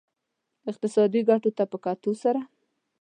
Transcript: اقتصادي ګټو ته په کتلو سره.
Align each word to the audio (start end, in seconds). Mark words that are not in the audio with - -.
اقتصادي 0.69 1.21
ګټو 1.29 1.49
ته 1.57 1.63
په 1.71 1.77
کتلو 1.85 2.13
سره. 2.23 2.41